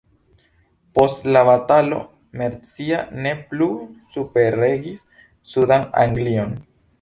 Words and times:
Post 0.99 1.27
la 1.35 1.43
batalo 1.49 1.99
Mercia 2.41 3.03
ne 3.27 3.35
plu 3.51 3.69
superregis 4.15 5.05
sudan 5.53 5.87
Anglion. 6.07 6.59